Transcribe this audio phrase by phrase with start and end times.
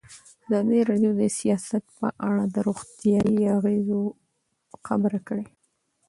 [0.45, 4.01] ازادي راډیو د سیاست په اړه د روغتیایي اغېزو
[4.85, 5.47] خبره کړې.